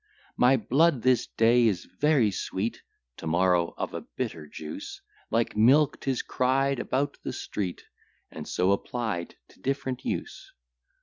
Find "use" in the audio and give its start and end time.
10.03-10.53